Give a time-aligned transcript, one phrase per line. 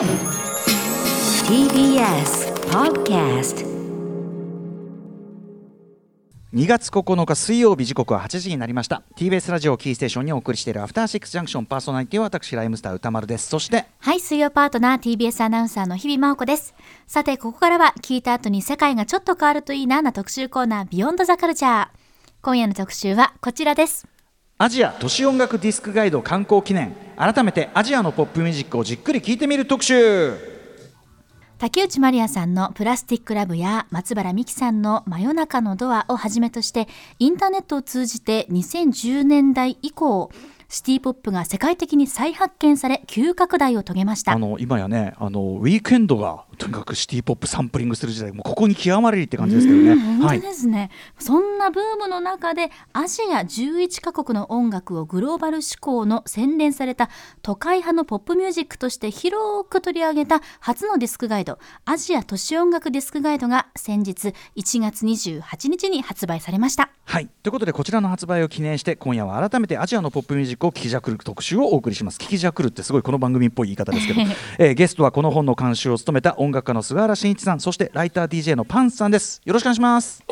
[0.00, 0.08] TBS
[2.70, 3.66] Podcast
[6.54, 16.74] 2月9日水曜日時刻は8時になりました TBS ラジオキーステーションにお送りしているアフターシックスジャンクションパーソナリティは私ライムスター歌丸ですそしてはい、水曜パートナー TBS アナウンサーの日々真央子です。
[17.06, 21.88] さて、ここからは聞いた後に世界がちょっと変わるといいなな特集コーナービヨンドザカルチャー。
[22.40, 24.08] 今夜の特集はこちらです。
[24.62, 26.94] アジア都市音楽ディスクガイド観光記念。
[27.16, 30.34] 改めてアジアのポップミュージックをじっくり聴いてみる特集。
[31.56, 40.30] 竹内まりやさんのプラスティックラブや松原美樹さんの真夜中のドアをはじめとしてインターネットを通じて2010年代以降
[40.68, 44.32] シティポップが世界的に再発見され急拡大を遂げました。
[44.32, 49.92] あの今やねあのウィークエンドがとにかくシティポップサンプリングする時代もうここに極まれりって感じですけどね。
[49.92, 50.40] うん本はい。
[50.40, 57.08] 当ですね、そんなブームの中でアジア11カ国の音楽をグローバル志向の洗練された
[57.42, 66.90] 都会派のポップミュージックとして広く取り上げた初のディスクガイドアジア都市音楽ディスクガイドが先日1月28日に発売されました。
[67.04, 67.28] はい。
[67.42, 72.18] ということでこちらの発売を記念して今夜は改めてアジアのポップミュージックを聞きじゃくる特集をお送りします。
[72.18, 74.20] 聞きじゃくるってすごいこの番組っぽい言い方ですけど、
[74.58, 79.40] えーゲストはこの本の監修を務めた音楽家の菅原慎一さんそしてライター DJ のパンスさんです。
[79.44, 80.22] よろしくお願いします。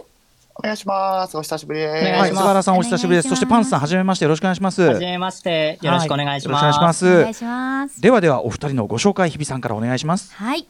[0.55, 1.37] お願いします。
[1.37, 2.19] お久しぶりです。
[2.19, 3.29] はい菅原さんお久しぶりです。
[3.29, 4.83] そしてパンスさんはじめましてよろしくお願いします。
[4.83, 6.63] はじめまして、よろしくお願いします。
[6.63, 7.07] はいよろしくお願いします。
[7.07, 8.01] お願いします。
[8.01, 10.35] ではではお二人のご紹介日比さんからお願いします。
[10.35, 10.69] はい。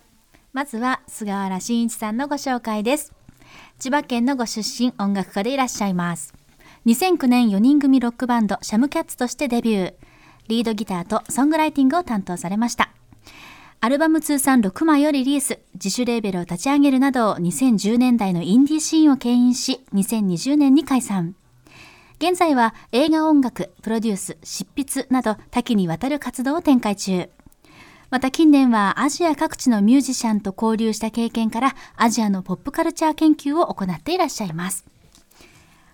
[0.53, 3.13] まずは菅原慎一さんのご紹介です。
[3.79, 6.35] 千葉県のご出身音楽家でいらっしゃいます。
[6.87, 9.95] 2009年4人組ロックバンドシャムキャッツとしてデビュー。
[10.49, 12.91] リードギターとソングライティングを担当されました
[13.81, 15.61] アルバム通算6枚をリリース。
[15.75, 21.37] 自主レーベルを立ち上げるなど2010年代のインディーシーンを牽引し2020年に解散。
[22.19, 27.31] 現在は映画音楽プロデュース執筆など多岐にわたる活動を展開中。
[28.11, 34.87] また近年はアジア各地のミュージシャンと交流した経験からアジアのポップカルチャー研究を行っていらっしゃいます。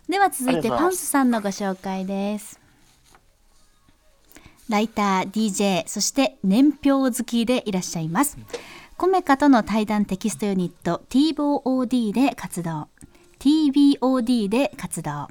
[0.09, 2.64] では続いてパンスさんのご紹介です
[4.69, 8.39] ライター DJ そして年表好きでいらっしゃいます。
[8.97, 12.89] コメカとの対談テキストユニット TBOD で活動。
[13.39, 15.29] TBOD で活動。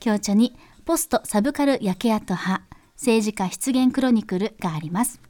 [0.00, 2.64] 強調にポストサブカル焼け跡派
[2.96, 5.20] 政治家出現クロニクルがあります。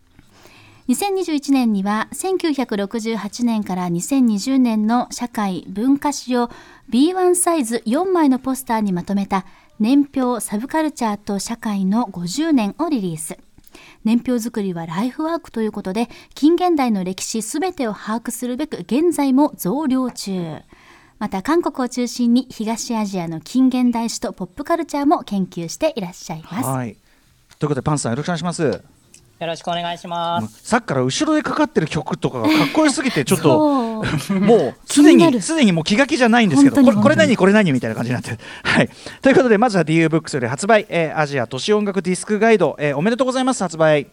[0.88, 6.48] 2021年には1968年から2020年の社会文化史を
[6.90, 9.44] B1 サイズ4枚のポスターにまとめた
[9.78, 13.38] 年表サブカルチャーと社会の50年をリリース。
[14.04, 20.62] 年表作りはライフワークということで近現代の歴史すべてを把握するべく現在も増量中。
[21.18, 26.68] また韓国を中心に東アジアの近現代史とポップカルチャーも研究していらっしゃいます。
[26.68, 26.96] はい。
[27.58, 28.95] ということでパンさんよろしくお願いします。
[29.38, 30.66] よろしくお願いします。
[30.66, 33.58] さっきから後ろでかかってる曲とかがかっこよすぎてちょっと
[34.40, 35.36] もうすで気になる。
[35.36, 37.70] にすでにもう気が気じゃないんですけどこれこれ何これ何？
[37.72, 38.38] みたいな感じになってる。
[38.64, 38.88] はい。
[39.20, 44.06] ということでまずは DU ブックスより発売、えーアジア都市音楽ディスクガイド、えーおめでとうございます発売。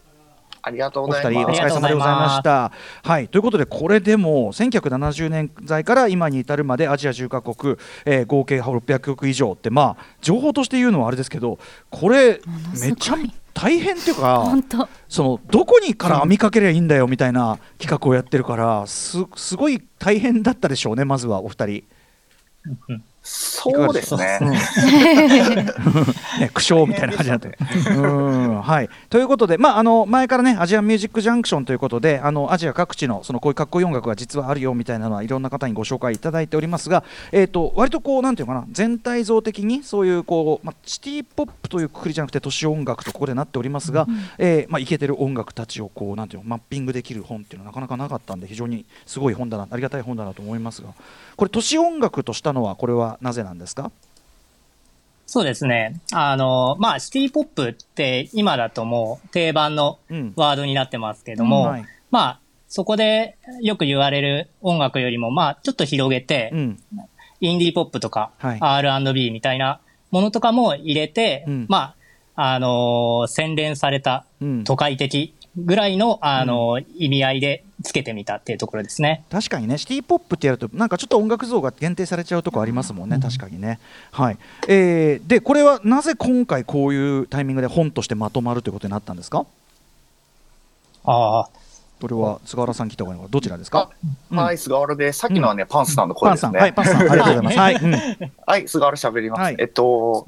[0.66, 1.61] ありがとうお二人おございます。
[1.61, 2.72] 疲れ様でございました。
[3.03, 3.28] はい。
[3.29, 11.59] ということでこれでも1970年代から今に至るまでアジア10カ国、えー合計600曲以上ってまあ情報として言うのはあれですけど
[11.90, 12.90] これのすごい。
[12.90, 13.16] めっちゃ
[13.53, 21.84] 大変っていうか本当そのどこにから編みかけりゃいいんだよみたいな企画をやってるからすすごい大変だったでしょうねまずはお二人。
[23.25, 24.39] そうですね。
[26.39, 27.57] ね、苦笑みたいな感じになって。
[27.89, 44.05] うんはい、ということで、まあ、あの前からねアジアミュージックジャンクションということであのアジア各地のそのこういうかっこいい音楽が実はあるよみたいなのはいろんな方にご紹介いただいておりますが、えー、と割とこうなんていうかな全体像的にそういうこう、まあ、シティ・ポップというくくりじゃなくて都市音楽とここでなっておりますが、
[44.38, 50.90] えーまあ、イケてる音楽たちをこうなんていうのマッピングできる本っていうのはなかなかなかったんで非常にすごい本だなありがたい本だなと思いますが
[51.35, 53.91] これ都市音楽としたのはこれはなぜなんですか？
[55.25, 56.00] そうですね。
[56.12, 60.34] あの、まあ、シティポップって今だともう定番のうん。
[60.35, 61.85] ワードになってますけども、うんはい。
[62.12, 66.79] まあ、そこでよく言われる音楽よりも、まあ、ちょっと広げて、うん。
[67.40, 68.58] インディーポップとか、はい。
[68.59, 69.79] R&B みたいな
[70.11, 71.66] ものとかも入れて、うん。
[71.70, 71.96] ま
[72.35, 74.64] あ、あのー洗練されたうん。
[74.66, 79.23] 都会的ぐらいの、あのー意味合いでつけてみたっていうところですね。
[79.29, 79.78] 確かにね。
[79.78, 83.79] シティ・ポップってやるとなんかちょっと音楽像が限定されちゃうとこありますもんね、確かにね。
[84.11, 84.38] はい。
[84.67, 89.46] えーでこれはなぜ今回こういうタイミングで本としてまとまるということになったんですか？
[91.05, 91.50] ああ、
[92.02, 93.32] これは菅原さん聞いた方がいいのか。
[93.32, 93.90] どちらですか？
[94.32, 94.38] うん。
[94.38, 96.72] はい、菅原で、さっきのはね、パンスさんの声ですね。
[96.73, 97.58] パンさん、はい、パンさん、ありがとうございます。
[98.47, 99.40] はい、菅原喋ります。
[99.41, 99.55] はい。
[99.59, 100.26] えっと、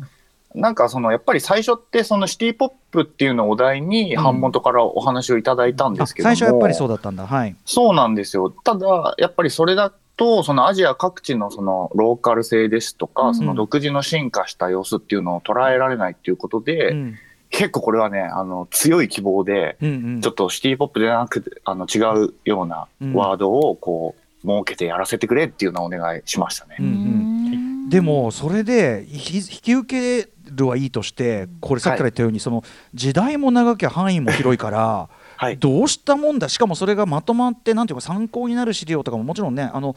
[0.55, 7.27] なんかそのやっぱり最初ってそのシティポップっていうのをお題に版元からお話をいただいたんですけども、あ最初はやっぱりそうだったんだ。
[7.27, 7.55] はい。
[7.65, 8.49] そうなんですよ。
[8.49, 13.35] ただ、やっぱりそれだと、そのアジア各地のそのローカル性ですとか、うん。
[13.35, 17.15] その独自の進化した様子っていうのを捉えられないっていうことで、うん。
[17.49, 20.21] 結構これはね、あの、強い希望で、うんうん。
[20.21, 26.77] ちょっとシティポップではなくて、あの、違うようなワードをこう、設けてやらせてくれっていうのをお願いしましたね。
[26.79, 26.85] うん。
[26.85, 27.89] うん。
[27.89, 32.63] でもそれでひ引き受けるはいいとしてこれさっきから言ったように、その
[32.93, 35.57] 時代も長きゃ範囲も広いからはい。
[35.57, 36.47] どうしたもんだ？
[36.49, 39.95] しかもそれがまとまってなんていうか参考になる資料とかももちろんねあの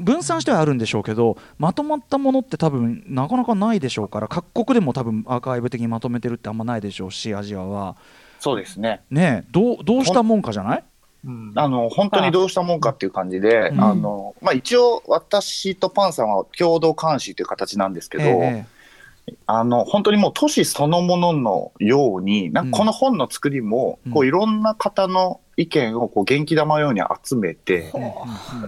[0.00, 7.96] 分散してはあるんでしょうけどまとまったものって多分なかなかないでしょうから各国でも多分アーカイブ的にまとめてるってあんまないでしょうしアジアは。
[8.38, 9.00] そうですね。
[9.10, 10.84] ねえどうどうしたもんかじゃない？
[11.24, 11.52] うん。
[11.56, 13.80] あの、本当にどうしたもんかっていう感じで、うん。
[13.82, 18.64] あの、まあ、一応私とパンさんは共同監視という形なんですけど、え
[19.46, 24.12] あの本当にもう都市そのもののようになんかこの本の作りも、うん。
[24.12, 28.14] こういろんな方の意見をこう元気玉ように集めて、え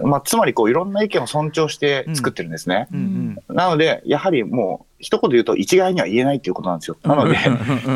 [0.01, 2.87] うんまあ、つまりこういろんな意見を尊重して作ってるんですね。
[2.91, 3.55] うんうん。
[3.55, 6.97] なのでやはりもう一言で言うと一概には言えないっていうことなんですよ。
[7.03, 7.37] なので、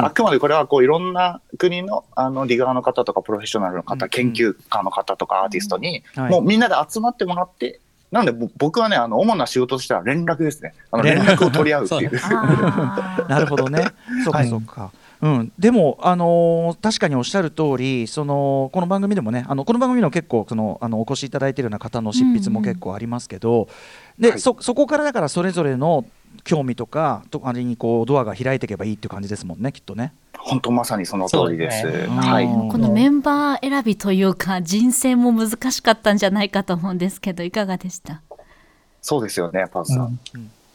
[0.02, 6.32] あくまでこれはこういろんな国のあのリガーの方とかプロフェッショナルの方、うん研究家の方とかアーティストに、はい。
[6.32, 7.80] もうみんなで集まってもらって
[8.16, 12.12] なのでぼ僕はねあの主な仕事としては連絡ですねあの連絡を取り合うっていう。
[13.28, 13.88] なるほどね。
[14.24, 14.90] そうかそうか。
[15.26, 23.68] うん、でも、あのー確かにおっしゃる通りそのこの番組でもねあのこの番組でも結構そのあのお越しいただいているような方の執筆も結構ありますけど、
[24.20, 26.06] で、はいそそこからだからそれぞれの
[26.44, 30.14] 興味とかとあれにこうドアが開いていけばいいっていう感じですもんねきっとね。
[30.38, 31.86] 本当まさにその通りです。
[31.90, 32.46] ねはい。
[32.46, 38.22] うんこのメンバー選びというか人選も難しかったんじゃないかと思うんですけどいかがでした？
[39.02, 40.20] そうですよね、パンさん。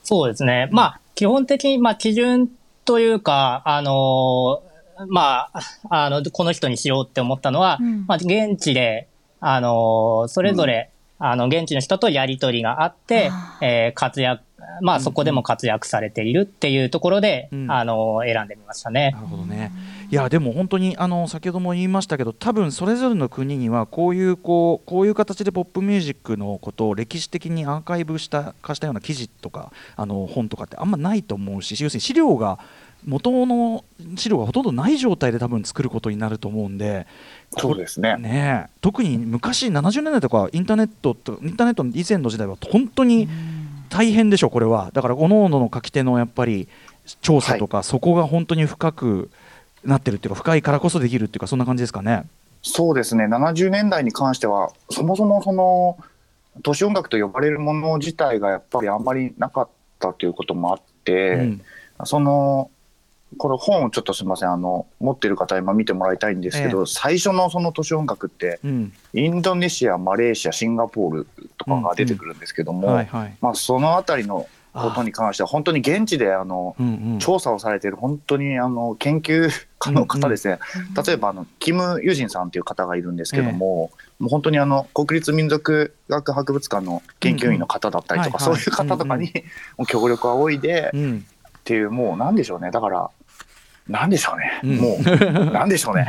[0.03, 0.69] そうですね。
[0.73, 2.49] まあ、基本的に、まあ、基準
[2.85, 4.71] というか、あのー
[5.09, 8.05] まあ、あの、この人にしようって思ったのは、うん。
[8.07, 9.09] まあ、現地で、
[9.41, 14.43] あのーそれぞれ、あの、現地の人とやりとりがあってあ、えー活躍、
[14.83, 17.71] まあ、そこでも活躍されているっていうところで、うん。
[17.71, 19.13] あのー選んでみましたね。
[19.13, 19.21] な。
[19.21, 19.73] るほどね。
[20.11, 32.59] いやでも本当にあの先ほども言いましたけど多分それぞれの国にはこういうこうこういう形でポップミュージックのことを歴史的にアーカイブした化したような記事とかあの本とかってあんまないと思うし要するに資料が
[33.07, 33.85] 元の
[34.17, 37.07] 資料がほとんどない状態で多分作ることになると思うんで
[37.57, 38.17] そうですね。
[38.17, 43.29] ねえ特に昔70年代とかインターネットとインターネットの以前の時代は本当に
[43.91, 46.69] 大変でしょこれはだから各々の書き手のやっぱり
[47.21, 49.31] 調査とか、そこが本当に深く
[49.85, 52.25] なってるっていうか深いからこそできるっていうかそんな感じですかね。
[52.63, 53.25] そうですね。
[53.25, 55.99] 70年代に関しては、そもそもその、
[56.63, 59.69] 都市音楽と呼ばれるもの自体がやっぱりあんまりなかっ
[59.99, 61.63] たということもあって、うん。
[62.05, 62.71] その、
[63.39, 68.93] これ本をちょっとすみません、あの、持ってる方今見てもらいたいんですけど、え最初のその都市音楽って、うん。
[69.15, 73.37] インドネシア、マレーシア、シンガポールとかが出てくるんですけども、はいはい。
[73.41, 77.19] まあそのあたりのことに関しては本当に現地であの、うんうん。
[77.19, 80.59] 調査をされている本当にあの研究家の方ですね、
[81.07, 89.33] 例えばあのキム・ユジンさんという方がいるんですけども、もう本当にあの国立民族学博物館の研究員の方だったりとか、そういう方とかに
[89.89, 91.27] 協力を仰いでうん。
[91.59, 92.71] っていうもうなんでしょうね。
[92.71, 93.11] だから
[93.89, 94.77] なんでしょうね、うん。
[94.77, 95.03] もう。
[95.53, 96.07] なんでしょうね。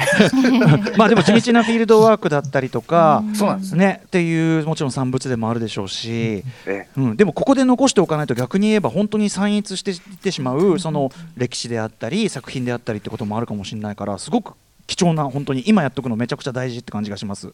[0.97, 3.75] まあでも地道なフィールドワークだったりとか、そうなんです。
[3.75, 14.54] ねっていうもちろん産物でもあるでしょうし、えうん、でもここで残しておかないと逆に言えば本当に散逸していってしまうその歴史であったり作品であったりってこともあるかもしれないからすごく
[14.85, 17.54] 貴重な本当に今やっとくのめちゃくちゃ大事って感じがします。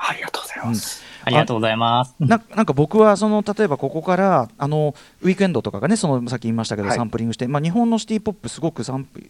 [0.00, 2.14] ありがとうございます、ありがとうございます。
[2.20, 6.96] ななんか僕はその例えばここからあのウィークエンドとかがねそのさっき言いましたけど、はい。
[6.96, 8.82] サンプリングして、まあ、日本のシティ・ポップすごく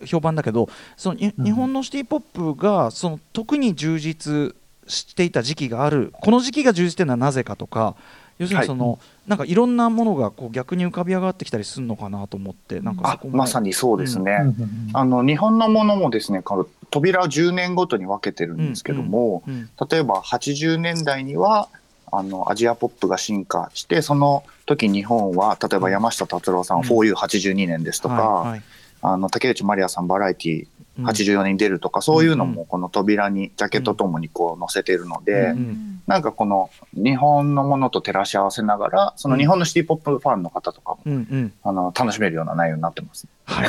[0.04, 1.44] 評判だけどそのにうん。
[1.44, 4.54] 日本のシティ・ポップがその特に充実
[4.86, 6.12] していた時期がある。
[6.20, 7.94] この時期が充実してるのはなぜかとか
[8.38, 14.90] 要するにその、なんかいろんなものがこう逆に浮かび上がってきたりするのかなと思ってなんかまさにそうですね、うん。
[14.92, 21.68] あの日本のものもですねこの扉を10年ごとに分けてるんですけども、うん例えば80年代には
[22.10, 26.84] あのアジアポップが進化してその時日本は例えば山下達郎さん、うん。
[26.84, 28.62] 4U82 年ですとか、はいはい。
[29.02, 43.26] あの竹内まりやさんバラエティうん84年に出るとか、そういうのうんもこの扉にジャケットともにこう載せてるので、うんなんかこの日本のものと照らし合わせながらその日本のシティポップファンの方とかも、うんうんあの楽しめるような内容になってます。
[43.44, 43.68] はい。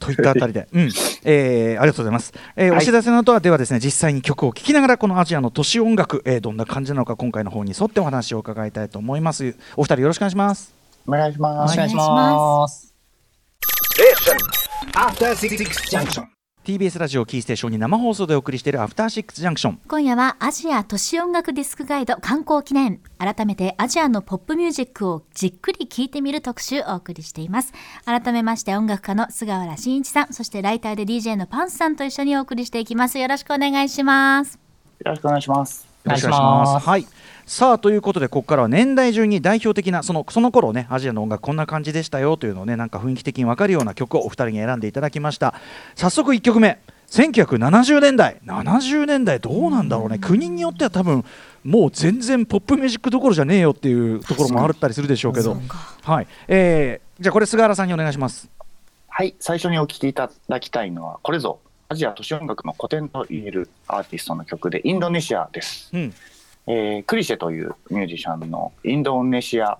[0.00, 0.90] といったあたりで、 うん、
[1.24, 2.32] えーありがとうございます。
[2.56, 9.54] えーはいお知らせの後はではですね、実際に曲を聴きながらこのアジアの都市音楽、えーどんな感じなのか今回の方に沿ってお話を伺いたいと思います。
[9.76, 10.74] お二人よろしくお願いします。
[11.06, 11.74] お願いします。
[11.74, 12.92] お願いします。
[16.66, 27.72] TBS ラジオキーステーションに生放送でお送りしているアフターシックスジャンクション今夜はアジア都市音楽ディスクガイド観光記念改めてアジアのポップミュージックをじっくり聴いてみる特集をお送りしています
[28.04, 34.66] 改めまして音楽家の菅原慎一さんそしてライターで DJ のパンスさんと一緒にお送りしていきますよろしくお願いします
[35.04, 35.86] よろしくお願いします。
[36.04, 36.88] よろしくお願いします。
[36.88, 37.06] はい。
[37.46, 45.54] さあということでここからは年代順に代表的なそのその頃ねアジアの音楽こんな感じでしたよというのをねなんか雰囲気的に分かるような曲をお二人に選んでいただきました。
[45.94, 46.80] 早速1曲目。
[47.08, 50.18] 1970年代70年代どうなんだろうね。
[50.18, 51.24] 国によっては多分
[51.62, 55.56] もう全然ポップミュージックどころじゃねえよっていうところもあったりするでしょうけど。
[56.02, 58.50] はい、えー、じゃあこれ菅原さんにお願いします。
[59.06, 65.90] はい、最初にお聴きいただきたいのは、これぞアジア都市音楽の古典と言えるアーティストの曲で、インドネシアです。
[65.92, 66.14] うん
[66.66, 69.78] えークリシェというミュージシャンのインドネシア、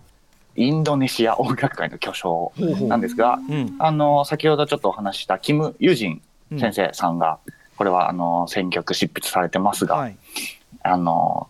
[0.55, 2.53] インドネシア音楽界の巨匠
[2.89, 6.23] なんですが、うんあの、先ほどちょっとお話ししたキム・ユジン
[6.59, 7.39] 先生さんが、
[7.77, 10.17] これはあの、選曲執筆されてますが、はい
[10.83, 11.49] あの、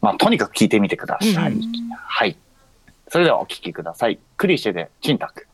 [0.00, 1.52] まあ、とにかく聞いてみてください。
[1.52, 1.62] うん
[1.94, 2.36] はい。
[3.08, 4.18] それではお聴きください。
[4.38, 5.46] クリシェでチンタク。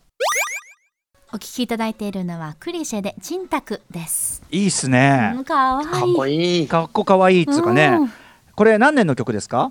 [1.33, 6.69] お聞きいただいているのはクリシェでチンタクですいいっすねうんかわかっいいこいい。
[6.69, 8.13] かっこかわいいっつうかねうん
[8.59, 9.71] これ何年の曲ですか？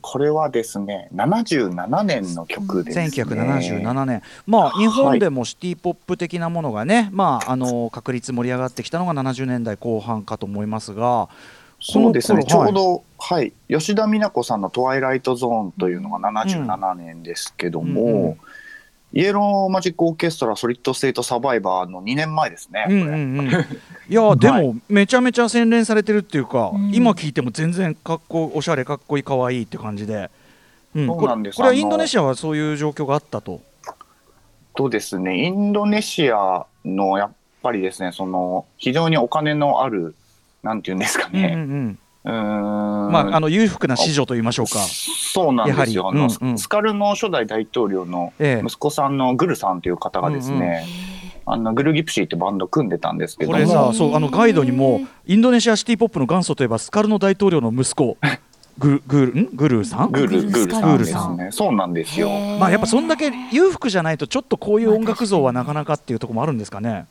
[0.00, 3.06] これはですね、77年の曲です、ね。
[3.06, 11.28] 1977年、まあ、日本でもシティ・ポップ的なものがね、まあ、あの確率盛り上がってきたのが70年代後半かと思いますが、
[11.78, 18.38] そうですね、ちょうど、はい、吉田美奈子さんの「トワイライトゾーン」というのが77年ですけども、うんうん
[19.12, 23.38] イエローマジックオーケストラソリッド・ステート・サバイバーの2年前ですね、これうんうん。
[23.38, 23.54] うん、い
[24.08, 26.94] や でもめちゃめちゃ洗練されてるっていうか、うん。
[26.94, 30.30] 今聞いても全然かっこおしゃれかっこいいかわいいって感じで、
[30.94, 31.56] うん、そうなんです。
[31.56, 33.60] これこれはインドネシアはそういう状況があったと。
[34.74, 35.42] とですね。
[35.44, 40.14] インドネシアのやっぱりですねその非常にお金のある
[40.62, 41.98] なんていうんですかうんうんうね、んうーん
[42.32, 44.78] まあ、あの裕福な子女と言いましょうか。
[44.80, 46.18] そうなんですよ、やはり。
[46.18, 46.50] あのうん。
[46.50, 48.66] うんスカルノ初代大統領のええ。
[48.66, 50.86] 息子さんのグルさんという方がですね、
[51.46, 53.56] あのグルギプシーってバンド組んでたんですけども。
[53.56, 58.18] これさそうあのガイドにもインドネシアシティ・ポップの元祖といえばスカルの大統領の息子
[58.76, 59.48] ググルん？
[59.54, 60.12] グルーさん？
[60.12, 61.48] グルグルさんですグルさね。
[61.50, 62.28] そうなんですよ。
[62.60, 67.06] まあやっぱそんだけ裕福じゃないとちょっとこういう音楽像はなかなかっていうところもあるんですかね。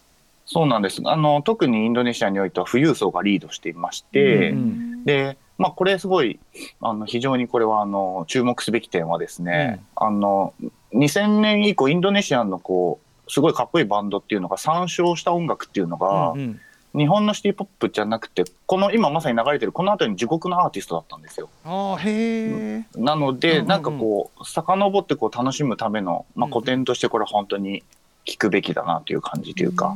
[0.45, 1.01] そうなんです。
[1.03, 6.39] あの特にインドネシアにおいては富裕層がリードしていまして、うんで、まあこれすごい
[6.81, 10.53] あの非常にこれはあの注目すべき点はですね、あの
[10.93, 16.59] 2000年以降インドネシアのこうすごいかっこいいバンドっていうのが参照した音楽っていうのが、うんうん
[16.95, 21.49] 日本のシティポップじゃなくてこの今まさに流れてるこの後に地獄のアーティストだったんですよ。
[21.63, 22.85] ああへえ。
[22.95, 27.83] なので、うんうんうんなんかこう遡ってこう楽しむための、まあ、うん古典としてこれ本当に
[28.27, 29.95] 聞くべきだなという感じというか、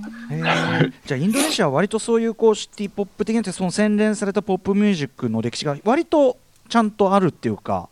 [1.06, 6.38] じゃあインドネシアは割とそういうこうシティ・ポップ的なその洗練されたポップミュージックの歴史が割と
[6.70, 7.90] ちゃんとあるっていうか。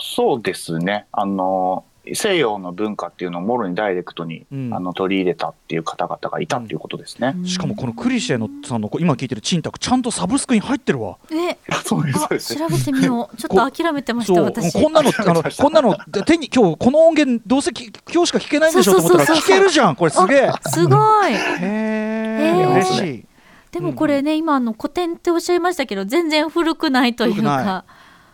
[0.00, 1.06] そうですね。
[1.12, 4.74] あの西洋の文化っていうのをもろにダイレクトに、うん。
[4.74, 7.34] あの取り入れたっていう方々がいたっていうことですね。
[7.44, 11.18] しかもこのクリシェのさんの今聞いてるチンタクちゃんとサブスクに入ってるわ。
[11.30, 11.58] え？
[11.84, 12.56] そうですあそうです。
[12.56, 13.36] 調べてみよう。
[13.38, 14.72] ちょっと諦めてました私。
[14.72, 19.58] こんなのあのこんなの手に今日この音源どうせき今日しか聞けないんでしょと思ったら聞そうそうそうそう。
[19.58, 20.50] けるじゃんこれすげえ。
[20.66, 20.96] すご
[21.28, 21.32] い。
[21.32, 22.72] へへえー。
[22.72, 23.24] 嬉しい。
[23.70, 27.84] でもこれね、今あの古典っておっしゃいましたけど全然古くないというか。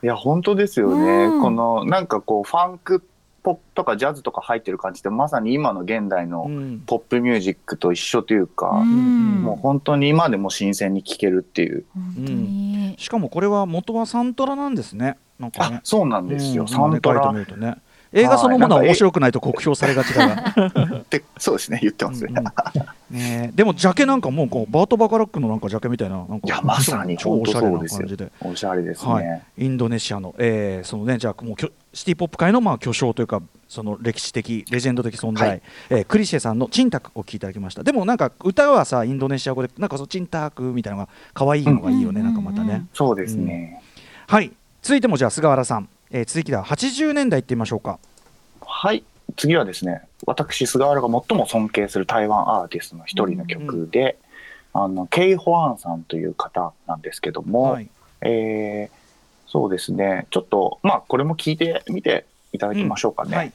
[0.03, 0.07] い。
[0.07, 1.43] や本当ですよね、うん。
[1.43, 3.03] このなんかこうファンク
[3.45, 6.83] ポップとかジャズとか入ってる感じってまさに今の現代うのん。
[6.87, 9.43] ポップミュージックと一緒というか、うん。
[9.43, 11.85] もう本当に今でも新鮮に聴けるっていう。
[11.95, 15.19] 本当に、しかもこれは元はサントラなんですね。
[15.39, 15.77] なんかね。
[15.77, 15.81] あ。
[15.85, 16.69] そうなんですよ、うん。
[16.69, 17.33] サントラ。
[17.33, 17.77] ね
[18.15, 20.55] 映画そのものは面白くないと酷評されがちだが。
[21.03, 22.39] ってそうですね言ってますね、うん。
[22.39, 22.45] うん
[23.11, 28.33] ねえでもジャケなんかもうこうバート・バカラックのなんかジャケみたいななんかいやまさに超おしゃれな感じで。
[28.41, 35.63] おしゃれですね、はい、インドネシアの、えーそのね、じゃあもうきょシティ・ポップ界のまあ巨匠というかその歴史的レジェンド的存在、はい。
[35.91, 37.83] えークリシェさんの「チンタク」を聴いていただきました。
[37.83, 43.83] でもなんか歌はさインドネシア語でなんかそのチンタクみたいなのが可愛いのがいいよね、うんなんかまたね、そうですね、
[44.27, 44.51] はい。
[44.83, 47.99] 続いてもじゃあ菅原さん、えー続きでは80年代いってみましょうか。
[48.65, 49.03] はい。
[49.37, 54.17] 次はですね私菅原が最も尊敬する台湾アーティストの一人の曲で、
[54.73, 57.91] あのケイ・ホアンさんという方なんですけども、はい。
[58.21, 59.05] えー
[59.49, 60.27] そうですね。
[60.31, 63.53] ちょっとまあこれも聞いてみていただきましょうかね、はい。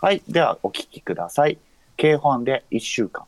[0.00, 1.56] はい、ではお聞きください。
[1.96, 3.24] K ホアンで1週間。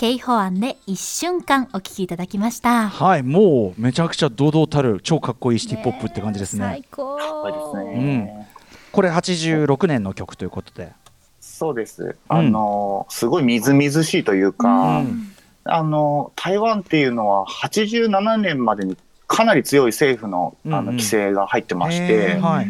[0.00, 2.88] ケイホアンで一瞬間お聞きいただきました。
[2.88, 6.64] はい、もうめちゃくちゃ堂々たる超かっこいいシティ・ポップって感じですね。
[6.64, 8.48] 最高これですね。
[8.92, 10.94] これ86年の曲ということで。
[11.38, 12.16] そうです。
[12.28, 15.32] あの、すごいみずみずしいというか、うん。
[15.64, 20.84] あの、台湾っていうのは87年までにかなり強い政府のあうんうん。
[20.86, 22.68] の規制が入ってまして、へーはい。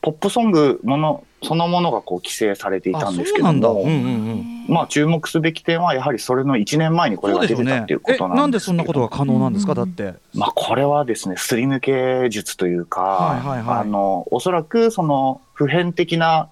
[0.00, 10.14] ポップソングものそのものがこう規制されていたんですけども、うんうんうんまあ注目すべき点はやはりそれの1年前にこれが出てたっていうこえとなでそんななんんですけどことが可能なんですかだって。
[10.34, 13.78] まあこれはですねすり抜け術というか、はいはいはい。
[13.78, 16.50] あのおそらくその普遍的な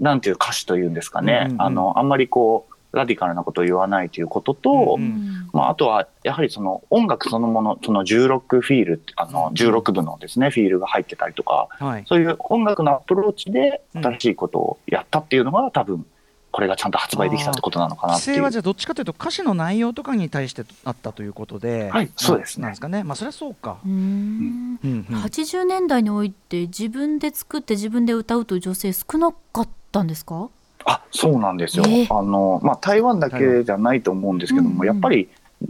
[0.00, 1.62] なんていう歌詞というんですかね、うんうんうん。
[1.62, 5.50] あのあんまりこうラディカルなことを言わないということと、うんうん。
[5.52, 12.04] まあ、あとはやはりその音楽そのものその16フィールあの16部のですねフィールが入ってたりとかはい。
[12.06, 14.02] そういう音楽のアプローチでうん。
[14.04, 16.04] 新しいことをやったっていうのが多分
[16.52, 18.36] これがちゃんと発売できたってことなのかなっていう。
[18.36, 22.62] 規制はじゃあどっちかというと歌詞の内容とかに対してあったということで、はいそうですね。
[22.62, 23.04] なんですかね。
[23.04, 23.76] まあそれはそうか。
[23.84, 24.78] うーん。
[24.82, 25.06] うん。
[25.10, 25.16] うん。
[25.22, 30.48] 80年代において自分で作って自分で歌うという女性少なかったんですか？
[30.86, 34.80] あそうなんですよ、ええあのまあ、台湾だけじゃないと思うんですけども、うん。
[34.80, 35.28] うんやっぱり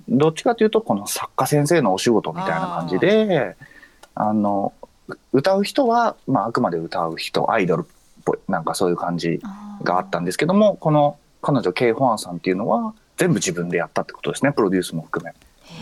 [0.09, 3.57] どっちかというとこの作家先生のお仕事みたいな感じで
[4.15, 4.73] あの
[5.33, 7.85] 歌う人は、まあ、あくまで歌う人アイドルっ
[8.25, 9.41] ぽいなんかそういう感じ
[9.83, 15.33] があったんですけどもこの彼女ケイ・ホアンさんっていうのは全部自分でやったってことですねプロデュースも含め。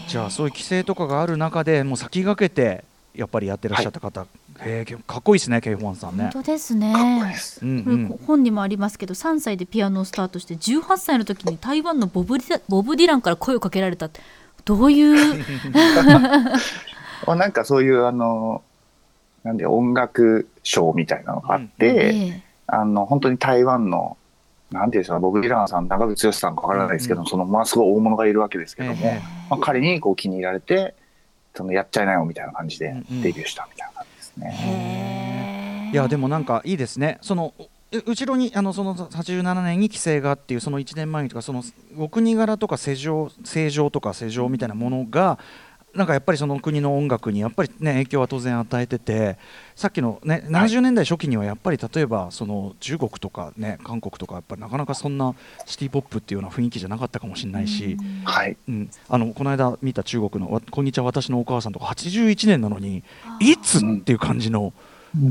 [0.08, 4.24] じゃあそういう規制とかがある中でもう先駆けてやっぱりやってらっしゃった方、へ
[4.60, 6.30] えかっこいいですねケイホワンさんね。
[6.32, 6.42] 本。
[6.42, 8.18] 当ですかっこいいね。
[8.26, 14.20] 本にもありますけど3歳でピアノをスタートして18歳の時に台湾のボブディラボブ・ディランから声をかけられたって
[14.64, 15.14] どういう？
[17.26, 18.62] まあ、なんかそういうあの
[19.42, 22.42] なんで音楽賞みたいなのがあって、ええ。
[22.66, 24.16] あの本当に台湾の
[24.70, 27.26] なんていうんですかボブ・ディランさん長渕剛さんかわからないですけど、うん。
[27.26, 29.20] そのまあすごい大物がいるわけですけども、え。
[29.50, 30.94] まあ、彼にこう気に入られて
[31.54, 33.22] そのやっちゃいなよみたいな感じでうんうん。
[33.22, 33.93] デビューしたみたいな
[34.38, 35.90] ですね。
[35.92, 37.18] いやでもなんかいいですね。
[37.22, 37.54] その
[37.92, 41.62] う後ろにあのその87年に規制がっていうその1年前にとかその
[41.96, 45.38] お国柄とか世情正常とか世情みたいなものが
[45.94, 49.38] なんかやっぱりその国の音楽にやっぱりね影響は当然与えてて
[49.76, 55.34] さっきのね70年代初期にはやっぱり例えばその中国とかね韓国とかやっぱりなかなかそんな
[55.66, 58.56] シティポップっていうような雰囲気じゃなかったかもしれないし、はい。
[58.68, 63.04] うん、あのこの間見た中国のわ「こんにちは私のお母さん」とか81年なのに
[63.40, 64.72] いつっていう感じの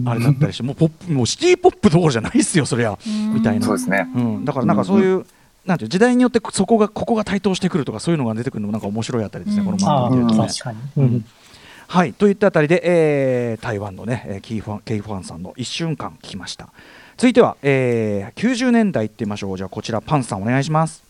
[0.05, 2.97] あれだったりしてもうポップもうシティポップどころじゃないですよそりゃ。
[3.05, 3.33] うん。
[3.33, 3.65] みたいな。
[3.65, 4.07] そうですね。
[4.15, 5.25] うん、だからなんかそういう、
[5.65, 9.65] なんていう時代によってそこがここが台頭してくるとかそういうのが出てくるのもなんか面白いあたりですね、うん。
[9.65, 10.75] この漫画見とね。
[10.97, 11.25] うん。
[11.87, 12.13] はい。
[12.13, 16.69] といったあたりで、えー台湾のねえーキーファンケイファンさんの一瞬間聞きました。
[17.17, 19.57] 続いては、えー90年代いってみましょう。
[19.57, 21.03] じゃあこちらパンさんお願いします。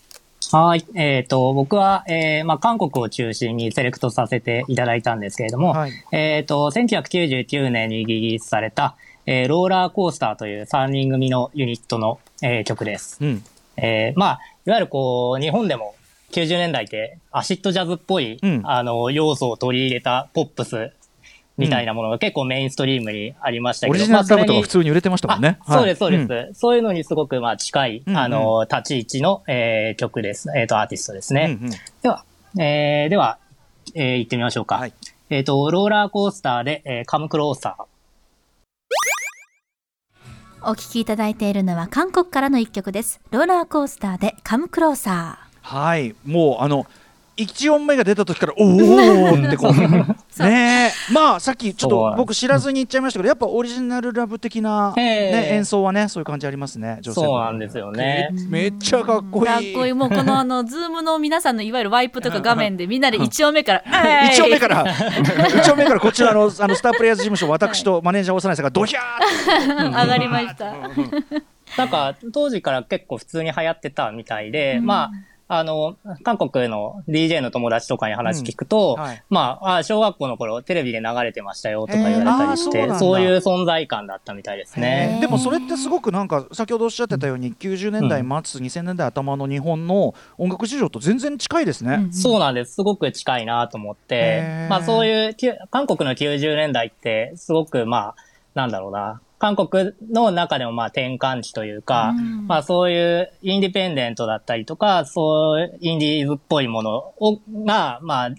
[0.52, 0.84] はい。
[0.94, 5.92] えっ、と、僕は、えーまあ、韓国を中心にセレクトさせていただいたんですけれども、はい。
[6.12, 8.94] えっ、と、1999年にリリースされた、
[9.26, 13.16] えーローラーコースターという3人組のユニットの、えー曲です。
[13.22, 13.42] うん
[13.76, 15.94] えーまあ、いわゆるこう、日本でも
[16.32, 20.90] 90年代ってアシッドジャズっぽい、うんあの、要素を取り入れたポップス
[21.56, 30.50] みたいなものが結構メインストリームにありましたけど、オリジナルラブとかまあ普通に売れてましたもんね、あそうです、そうです、んそういうのにすごく、まあ、近い、うんうんあの、立ち位置の、えー曲です。
[30.56, 31.58] えっ、と、アーティストですね。
[31.60, 32.24] うんうんでは、
[32.58, 33.38] えーでは、
[33.94, 34.76] えー行ってみましょうか。
[34.76, 34.92] はい
[35.30, 37.93] えっ、と、ローラーコースターで、えーカムクローサー。
[40.66, 43.20] お聞きいただいているのは韓国からの一曲です。
[43.30, 45.76] ローラーコースターでカムクローサー。
[45.76, 46.14] はい。
[46.24, 46.86] もうあの
[47.36, 50.42] 1音目が出た時からおお ってこう。
[50.42, 51.12] ねえ。
[51.12, 57.26] まあさっきちょっと僕知らずに言っちゃいましたけどやっぱオリジナルラブ的な、えね、え演奏はねそういう感じありますね女性の。
[57.26, 58.28] そうなんですよね。
[58.48, 59.46] めめっちゃかっこいい。
[59.46, 59.92] かっこいい。
[59.92, 64.84] もうこのあの ズームの皆さんのいわゆるワイプとか画面でみんなで1音目から一音目から。
[64.84, 64.92] ら
[65.48, 69.96] 一音目からこちらのあのスタープレイヤーズ事務所私とマネージャー幼いさんがドヒャーって。
[69.96, 70.72] 上がりました。
[71.76, 74.86] なんか、当時から結構普通に流行ってたみたいで、うん。
[74.86, 75.10] まあ、
[75.46, 79.22] あの、韓国の DJ の友達とかに話聞くと、うんはい。
[79.28, 85.18] まああ、小学校の頃テレビで流れてましたよとか言われたりして、えーそうそういう存在感だったみたいですね。
[85.20, 92.08] でもそれってすごくなんか先ほどおっしゃってたように90年代末、2000年代頭の日本の音楽事情と全然近いですね。
[92.10, 92.74] そうなんです。
[92.74, 94.66] すごく近いなと思って。
[94.70, 98.14] まあそういう、きゅ韓国の90年代って、すごくまあ、
[98.54, 108.30] なんだろうな、韓国の中でもまあ転換期というか、うんまあそういうインディペンデントだったりとか、そういうインディーズっぽいものをが、まあ、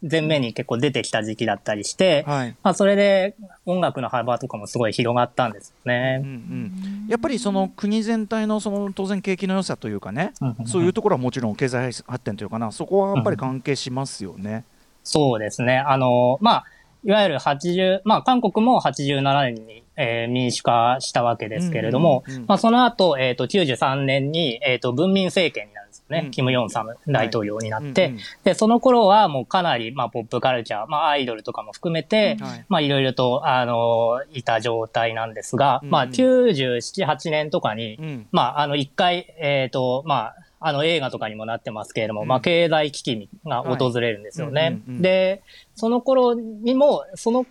[0.00, 6.16] 前面に結構出てきた時期だったりして、はいまあそれで音楽の幅とかもすごい広がったんですようんうね。
[6.16, 14.64] ん、やっぱりその国全体のその当然景気の良さというかね、うんうんうんそういうところはもちろん経済発展というかなそこはやっぱり関係しますよね。
[15.04, 15.78] そうですね。
[15.78, 16.64] あの、まあ、
[17.04, 26.22] いわゆる80、まあ、韓国も87年に、えー民主化したわけですけれども、うんうんうんまあ、その後、えっ、と、93年に、えっ、と、文民政権になるんですよね。
[26.26, 26.30] うん。
[26.30, 28.20] キム・ヨンサム大統領になって、うんうん。
[28.44, 32.88] で、その頃はもうかなり、まあ、ポップカルチャー、まあ、アイドルとかも含めて、はいまあ、い。
[32.88, 38.26] ろいろと、あのいた状態なんですが、うんまあ、97、8年とかに、うん。
[38.30, 44.60] まあ、あの、一回、えっ、と、まあ、あの映画とかにもなってますけれども、うんまあ、経済危機が訪れるんですよね。
[44.60, 45.42] はいうんうんうんで、
[45.74, 47.46] その頃にも、その、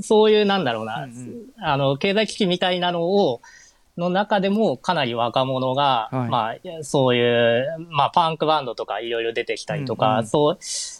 [0.00, 3.40] そういう、なんだろうな、うんうんあの、経済危機みたいなのを、
[3.96, 10.58] の中でもかなり若者が、はいまあ、そういう、まあ、パンクバンドとかいろいろ出てきたりとか、うんうんそう、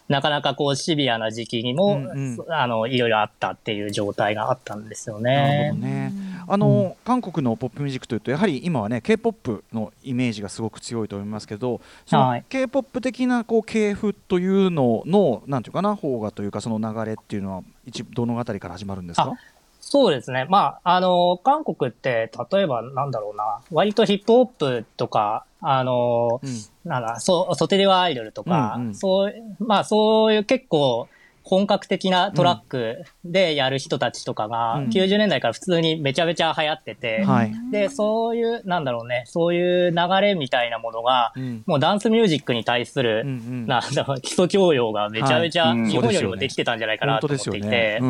[0.09, 5.87] なかなかこうシビアな時期にも、うんうんあの、いろいろあったっていう状態があったんですよなるねほど。
[5.87, 6.13] ね。
[6.47, 12.45] あの、韓国のポップミュージックというとやはり今はね K-POP のイメージがすごく強いと思いますけどそのはい。
[12.49, 19.33] K-POP 的なこう系譜というののなんていうかな方がというかその流れっていうのは一どのあたりから始まるんですか？
[19.81, 20.47] そうですね。
[20.49, 26.91] まあ、あの、韓国って、例えばなんだろうな、割とヒップホップとか、あの、うん。
[26.91, 28.95] なんだ、そ、ソテレワアイドルとか、うんうん。
[28.95, 31.07] そう、まあそういう結構
[31.45, 34.89] 本格的なトラックでやる人たちとかが、うん。
[34.89, 37.53] 90年代から普通にめちゃめちゃ流行ってて、はい。
[37.71, 41.63] で、そういう、なんだろうね、そういう流れみたいなものが、うん。
[41.67, 43.67] もうダンスミュージックに対する、うんうん。
[43.67, 48.01] なんだろう、基礎教養がめちゃめちゃ日本よりもできてたんじゃないかなと思っていて、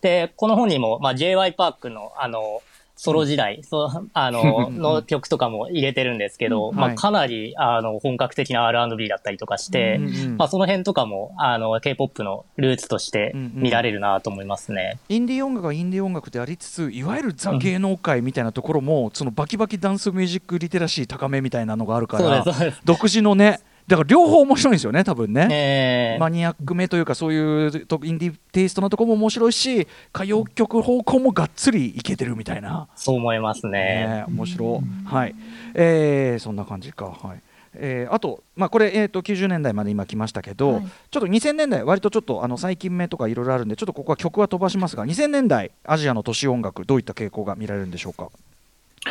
[0.00, 2.62] でこの本にも、まあ、j y パークの、あの、
[3.04, 10.00] ソロ時代、そう、あの、の曲とかも入れてるんですけど、まあ、かなり、あの、本格的な R&B だったりとかして、
[10.38, 14.98] まあ、その辺とかも、あの、K-POP のルーツとして見られるなと思いますね。
[15.10, 22.42] インディー音楽はインディー音楽でありつついわゆるザ芸能界みたいなところも、そのバキバキダンスミュージックリテラシー高めみたいなのがあるから。
[22.86, 25.48] 独自のねだから両方面白いんですよね多分ね。
[25.50, 26.20] えー。
[26.20, 34.06] マニアックめというかそういうとインディーテイストのところも面白いし歌謡曲方向もがっつりいけてるみたいな、そう思いますね。
[34.06, 35.34] ね、面白はい、
[35.74, 37.06] えーそんな感じか。
[37.06, 37.40] はい。
[37.76, 40.86] えーあと、まあ、これ、えー、と90年代まで今来ましたけど、はい。
[41.10, 48.30] ちょっと2000年代割とちょっとあの最近目とかいろいろあるんでちょっとここは曲は飛ばしますが2000年代アジアの都市音楽どういった傾向が見られるんでしょうか？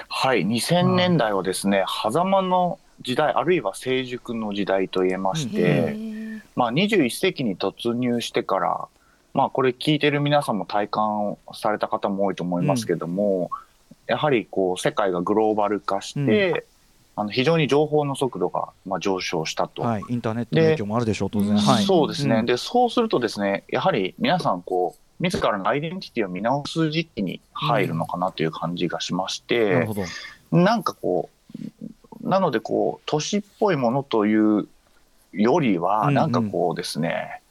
[0.10, 8.88] はい、2000年代はですね、狭間の時代、あるいは成熟の時代と言えましうんて、まあ、21世紀に突入してから、
[9.34, 13.50] まあ、これ聞いてる皆さんも体感された方も多いと思いますけども、
[14.08, 16.66] やはりこう世界がグローバル化して、
[17.16, 19.82] あの非常に情報の速度がまあ上昇したと。
[19.84, 22.46] はい、インターネットの影響もあるでしょう当然、ではい、そうですね、うん。
[22.46, 30.04] でそうするとですねやはり皆さんこう自らのアイデンティティを見直す時期に入るのかなという感じがしまして、なるほど、
[30.52, 31.43] なんかこう
[32.24, 34.68] なのでこう都市っぽいものという
[35.34, 36.14] よりは、うんうん。
[36.16, 37.42] なんかこうですね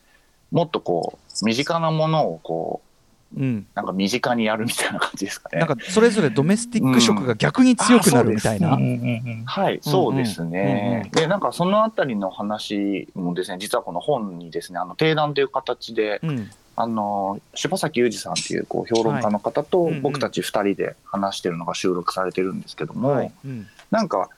[0.51, 2.93] もっとこう身近なものをこう
[3.37, 5.61] うん、なんか身近にやるみたいな感じですかね。
[5.61, 8.83] なんかそれぞれドメスティック色が逆に強くなるみたいな、うん。
[8.83, 9.45] うんうん。
[9.47, 11.03] はい、そうですね。
[11.07, 16.51] うんで、なんかそのあたりの話もですね、実はこの本にですね、あの定談という形で、うん。
[16.75, 23.33] あの柴崎裕二さんっていうこう評論家の方と僕たち2人で話してるのが収録されてるんですけども、はい。
[23.45, 23.67] うん。
[23.91, 24.31] なんか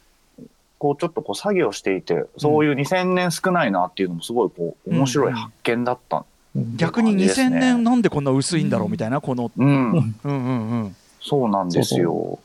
[0.84, 6.26] こうちょっとこう作業していてそういう2000年少ないなっていうのもすごいこう面白い発見だった、
[6.76, 7.60] 逆に2000感じですね。
[7.60, 12.38] 年なんでこんな薄いんだろうみたいなこの、うん、うんうんうんそうなんですよ。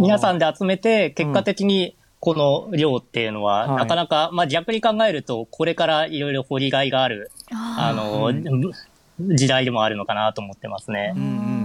[0.00, 3.76] 皆さんでで集めて、結果的にこの量っていうのは、はい。
[3.80, 11.12] なかなか、まあ逆に考えると、これからいろいろ掘りがいがある、ああの、う時代でもあるのかなと思ってますね。
[11.14, 11.18] ー。
[11.18, 11.61] うん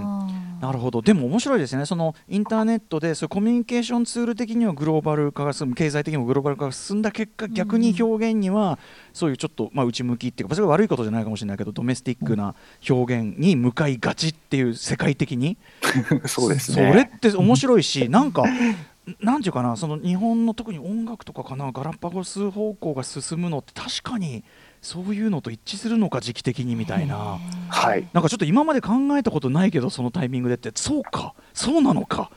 [0.60, 1.02] なるほど。
[1.02, 1.86] でも面白いですね。
[1.86, 8.78] そのインターネットでそコミュニケーションツール的にはグローバル化が進む経済的にもグローバル化が進んだ結果逆に表現には
[9.12, 12.54] そういうちょっと、まあ、内向きっていうかそれが悪いことじゃないかもしれないけどドメスティックな
[12.88, 15.56] 表現に向かいがちっていう世界的に。
[16.26, 17.12] そうですそれね。
[17.16, 18.44] って面白いしなんか
[19.20, 21.70] なんていうかなその日本の特に音楽とかかな。
[21.72, 24.44] ガラパゴス方向が進むのって確かに
[24.80, 27.38] そういうのと一致するのか時期的にみたいな。
[27.68, 28.08] はい。
[28.12, 31.34] なんかちょっと今まで考えたことないけどそのタイミングでってそうか。
[31.52, 32.30] そうなのか。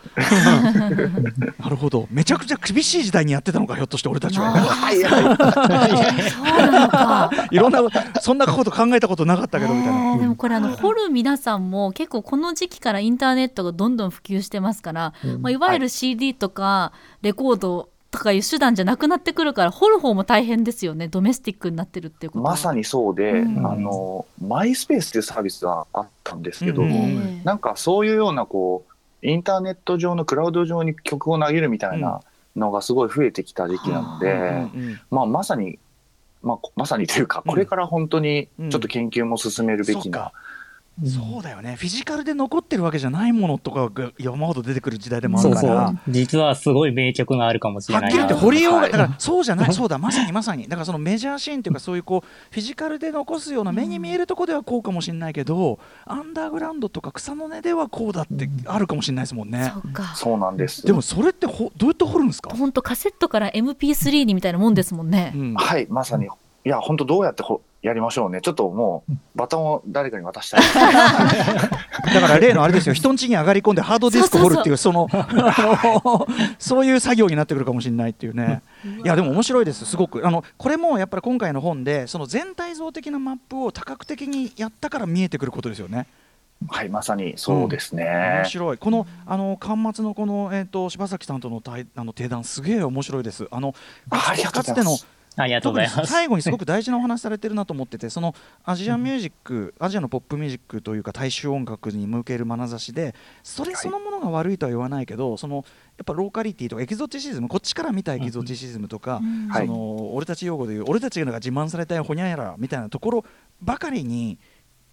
[1.60, 2.08] なるほど。
[2.10, 4.52] めちゃくちゃ厳しい時代にやってたのかひょっとして俺たちは。
[4.52, 5.04] はい。
[5.04, 6.32] はい。
[6.32, 7.32] そうなのか。
[7.52, 7.82] いろんな
[8.22, 21.08] そんなこと考えたことなかったけどみたいな、えーでもこれあの掘る皆さんも結構この時期からインターネットがどんどん普及してますから、まあ、いわゆる CD とかレコードとかいう手段じゃなくなってくるから掘る方も大変ですよね。
[21.08, 22.52] ドメスティックになってるっていうことは。
[22.52, 23.66] まさにそうで、うん。
[23.66, 32.22] あのマイスペースっていうサービスがあったんですけど、うんなんかそういうようなこうインターネット上のクラウド上に曲を投げるみたいな
[32.56, 34.44] のがすごい増えてきた時期なので、うんう
[34.92, 35.80] んまあ、まさに、
[36.44, 40.32] まあ、まさにというかこれから本当にちょっと研究も進めるべきな
[41.06, 41.76] そうだよね。
[41.78, 45.88] フィジカルで残ってるわけじゃないものとかが山ほど出てくる時代でもあそうそるから。
[45.88, 46.12] う。
[46.12, 48.92] 実はすごい名曲があるかもしれはっきり言ないなって掘りようが、はい。
[48.92, 59.72] だからそうじゃない、そうだ、まさにまさに、だからそのメジャーシーンというか、そういうこうフィジカルで残すような目に見えるところではこうかもしれないけど、アンダーグラウンドとか草の根ではこうだってあるかもしれないですもんね。
[59.74, 60.14] そうか。
[60.16, 60.86] そうなんです。
[60.86, 65.32] でもそれってほどうやって掘るんですか、本当カセットから MP3 にみたいなもんですもんね。
[65.36, 65.38] う。
[65.38, 66.28] ん、はいまさに。
[66.64, 68.42] いや本当どうやってほやりましょうね。
[68.42, 70.62] ちょっともうバトンを誰かに渡したい。
[72.14, 75.08] だから例のあれですよ、人ん家に上がり込んでハードディスク掘るっていう、その
[76.60, 78.62] そういう作業になってくるかもしれないっていうね。
[79.04, 80.26] いやでも面白いです、すごく。
[80.26, 86.06] あのこれもやっぱり今回の本で、その全体像的なマップを多角的にやったから見えてくることですよね。
[86.70, 88.06] はいまさにそうですね、
[88.44, 88.78] 面白い。
[88.78, 93.48] このあの巻末のこの、えー、と柴崎さんとの対あの定談すげえ面白いです。
[93.50, 93.74] あの
[94.12, 94.96] かつての
[95.38, 96.12] ありがとうご特にざいます。
[96.12, 105.64] 最後にすごく大事なお話されてるなと思っててそのアジアミュージック、アジアのポップミュージックというか大衆音楽に向ける眼差しでそれそのものが悪いとは言わないけど、そのやっ
[106.06, 113.26] ぱローカリティとかエキゾティシズムこっちから見たエキゾティシズムとか、うんその俺たち用語でいう俺たちが自慢されたいほにゃやらみたいなところ
[113.62, 114.38] ばかりに、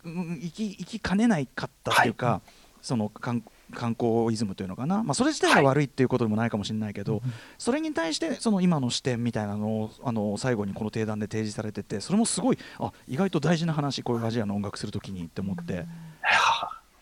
[0.05, 2.41] うん、行き行きかねないかったっていうか、
[2.81, 3.43] その観
[3.75, 7.23] 観光イズムというのかな、まあ、それ自体が悪いっていうことでもないかもしれないけど、
[7.59, 15.73] それに対してその今の視点みたいなのをあの最後にこの定談で提示されててそれもすごいあ意外と大事な話こういうアジアの音楽するときにって思って。
[15.73, 15.85] いや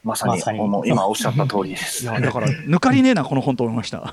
[0.07, 0.61] まさにまさに。
[0.61, 2.05] もう今おっしゃった通りです。
[2.05, 4.13] いやだから抜かりねえなこの本と思いました。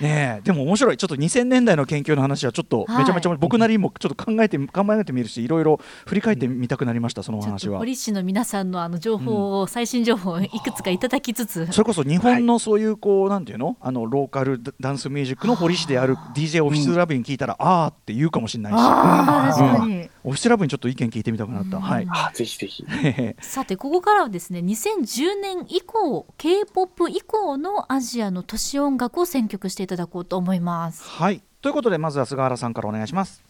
[0.00, 0.96] ねえでも面白い。
[0.98, 7.74] ちょっと2000年代の研究の話はちょっとめちゃめちゃ僕なりにもちょっと考えて考えてみるしいろいろ振り返ってみたくなりましたその話は。
[7.74, 13.76] と堀市の皆さんのあの情報を、最新情報をいくつかいただきつつ、それこそ日本のそういうこう、なんていうの？
[13.80, 21.80] あのローカルダンスミュージックの堀市である DJ オフィスラブに聞いたら、あーって言うかもしれないし、あー確かに、オフィスラブにちょっと意見聞いてみたくなった。
[21.80, 22.06] はい。
[22.08, 22.84] あぜひぜひ
[23.40, 31.04] さてここからはですね2010年以降 K-POP 以降のアジアの都市音楽を選曲していただこうと思います。
[31.04, 31.42] はい。
[31.62, 33.42] ということでまずは菅原さんからお願いします。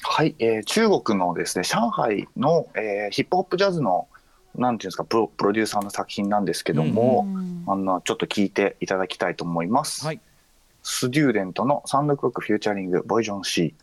[0.00, 4.08] はい、えー中国のですね上海の、えーヒップホップジャズの
[4.54, 10.06] なんていうんですかプロプロデューサーの作品なんですけども、うんあのちょっと聞いていただきたいと思います。
[10.06, 10.20] はい。
[10.82, 13.74] スデューデントのサンドクロックフューチャリングボイジョン C。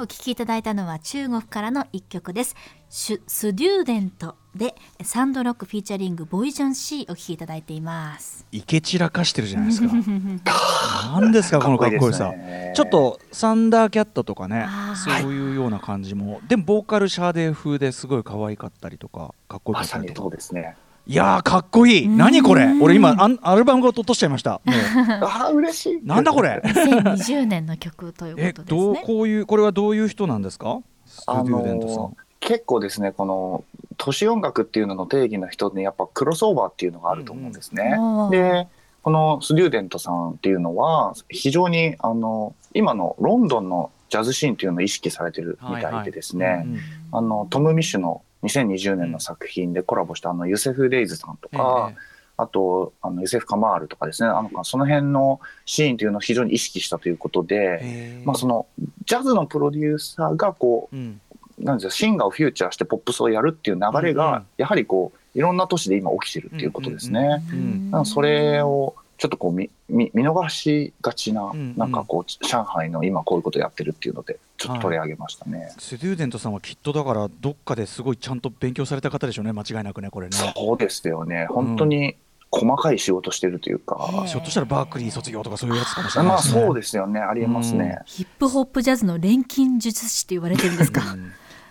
[0.00, 2.54] お聞きいただいたのは中国からの一曲です。
[2.88, 8.46] シュスデューデントでサンドロックフィーチャリングボイジョン C お聞きいただいています。
[8.52, 9.88] イケ散らかしてるじゃないですか。
[11.20, 12.30] なんですかこのかっこよさ。
[12.30, 20.76] ねちょっとサンダーキャットとかねそういうような感じも、でもボーカルシャーデー風ですごい可愛かったりとかかっこよかったりとかそうですね。
[21.08, 22.06] いやーかっこいい。
[22.06, 22.16] うん。
[22.18, 22.66] 何これ？
[22.82, 24.60] 俺今アルバムごと落としちゃいました。
[25.22, 26.00] ああ嬉しい。
[26.04, 29.02] なんだこれ？2020年の曲というえことですどうね。
[29.06, 30.80] こういうこれはどういう人なんですか？
[31.06, 31.96] スタあデューデントさん。
[31.96, 33.64] の結構ですねこの
[33.96, 37.96] 都市音楽っていうのの定義の人にやっぱクロスオーバーっていうのがあると思うんですね。
[37.98, 38.30] うん。
[38.30, 38.68] で
[39.02, 46.78] このスデューデントさんっていうのは非常にあの今のロンドンのジャズシーンっていうのを意識されてるみたいでですね、うん
[47.10, 54.28] あのトム・ミッシュの2020年の作品でコラボしたあのユセフ・レイズさんとか、ええあとあのユセフ・カマールとかですね。
[54.28, 58.22] あのその辺のシーンというのを非常に意識したということで、ええ。
[58.24, 58.66] まあ、その
[59.04, 61.20] ジャズのプロデューサーがこうん。
[61.58, 67.42] うなんですかシンガーをフューチャーしてポップスをやるっていう流れがやはりこういろんな都市で今起きてるっていうことですね。
[67.50, 67.90] うんうん。
[67.90, 71.76] なんかそれをちょっとこう見見見逃しがちな、んうん。
[71.76, 75.74] なんかこう上海の今こういうことやってるっていうのでちょっと取り上げましたね。
[75.78, 79.52] スデューデントさんはきっとだからどっかですごいちゃんと勉強された方でしょうね。
[79.52, 80.36] 間違いなくねこれね。
[80.36, 81.46] そうですよね。
[81.50, 82.16] 本当に
[82.50, 87.20] 細かい仕事してるというか、ひょっとしたらバークリー卒業とかそういうやつかもしれないまあですねそうですよね。
[87.20, 91.02] ありえますね、ヒップホップジャズの錬金術師って言われてるんですか？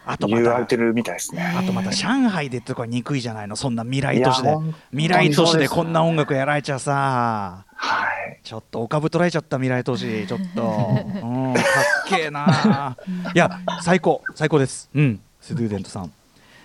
[0.08, 1.54] うんあとまた言われてるみたいですね。
[1.58, 4.56] あとまた上海でとこは憎いじゃないのそんな未来都市で。
[4.92, 7.66] 未来都市ですこんな音楽やられちゃさ。
[7.76, 8.40] はい。
[8.44, 10.90] ちょっとお株取られちゃった未来都市 ちょっと、
[11.22, 11.64] うん、かっ
[12.08, 12.96] けえな。
[13.36, 14.90] いや最高最高です。
[14.94, 16.12] うんスデューデントさん。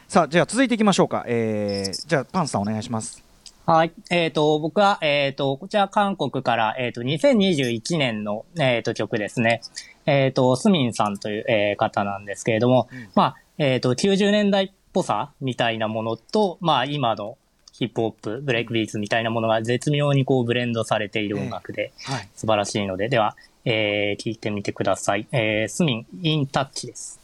[0.09, 1.24] さあじゃあ続いていきましょうか。
[1.26, 3.22] えー、じゃあパンさんお願いします
[3.64, 3.92] はい。
[4.11, 9.61] えっ、と、僕は、えっ、と、こちら韓国から、えっ、と、2021年の、えっ、と、曲ですね。
[10.05, 17.38] えっ、と、スミンさんという、えー方なんですけれども、まあ、えっ、と、90年代っぽさみたいなものと、まあ、今の
[17.72, 25.27] ヒップホップ、ブレイクビーツみたいなものが絶妙にこうブレンドされている音楽ではい素晴らしいので、では、えー、聞いてみてください。
[25.33, 27.21] えー、スミン、インタッチです。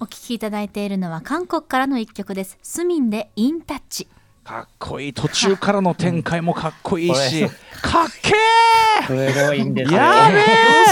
[0.00, 2.58] お聞きいただいているのは韓国からの一曲です。
[2.62, 4.08] スミンでインタッチ。
[4.42, 5.12] かっこいい。
[5.12, 7.50] 途中からの展開もかっこいいし、こ
[7.82, 8.34] かっけ
[9.06, 9.98] すごいんですよ。
[9.98, 10.40] やべ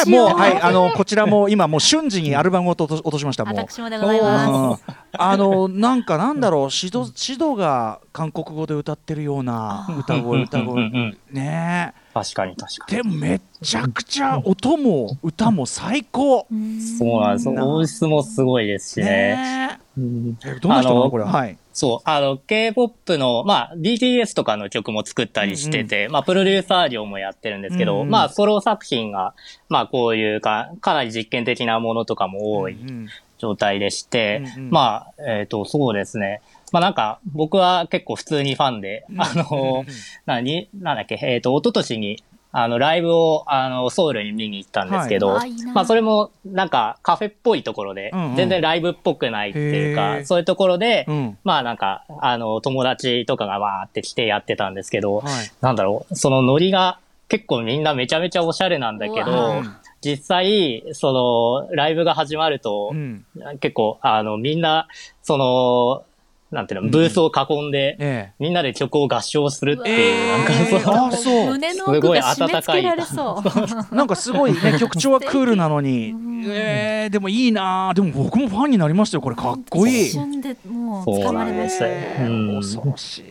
[0.06, 3.56] えもうはいあのこちらも今もう瞬時にアルバムを落と落としましたもう。
[3.56, 4.82] 私もでございます。
[4.88, 4.94] うん。
[5.12, 6.70] あのなんかなんだろう。
[6.70, 10.90] シドシドが韓国語で歌ってるような歌声歌声。
[11.30, 16.46] ね確かに確かえでもめちゃくちゃ音も歌も最高。
[16.50, 16.80] に。
[16.80, 17.50] そうなんです。
[17.50, 17.66] な。
[17.66, 19.78] 音質もすごいですしね。
[19.96, 21.24] ねどんな人ののこれ？
[21.24, 21.56] はい。
[21.72, 28.10] そう、あの、K-POP の、まあ、BTS とかの曲も作ったりしてて、まあ、プロデューサー業もやってるんですけど、うんうん。
[28.10, 29.34] まあ、ソロ作品が、
[29.70, 34.70] まあ、こういうか、かなり実験的なものとかも多いうん状態でして、うんうん。
[34.70, 36.42] まあ、えっ、と、そうですね。
[36.72, 39.22] まあなんか、僕は結構普通にファンで、うん。
[39.22, 39.84] あの、
[40.26, 45.52] 何、なんだっけ、えっ、と、一昨年に、あの、ライブを、あの、ソウルに見に行ったんですけど、はい。
[45.74, 48.36] まあそれも、なんか、カフェっぽいところで、うんうん。
[48.36, 50.26] 全然ライブっぽくないっていうへか、ー。
[50.26, 51.38] そういうところで、うん。
[51.44, 55.50] まあなんか、あの、友達とかがわーって来てやってたんですけど、はい。
[55.62, 59.62] なんだろう、そのノリが結構みんなめちゃめちゃおしゃれなんだけうどわ、
[60.02, 63.24] 実際、その、ライブが始まると、うん。
[63.60, 64.88] 結構、あの、みんな、
[65.22, 66.04] その、
[66.52, 68.32] なんていうの、ブースを囲んで、ええ。
[68.38, 71.46] みんなで曲を合唱するってえいう、なんかえそう、あそう。
[71.52, 73.42] 胸の奥が締め付けられそ
[73.90, 76.10] うなんかすごいね曲調はクールなのに。
[76.10, 76.44] うん。
[76.48, 77.92] えーでもいいな。
[77.94, 79.36] でも僕もファンになりましたよこれ。
[79.36, 80.06] かっこいい。
[80.08, 83.24] 一瞬でもうそう掴まれましたよえー恐ろしい。